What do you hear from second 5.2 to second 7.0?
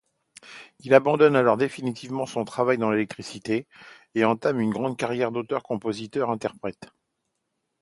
d'auteur-compositeur-interprète.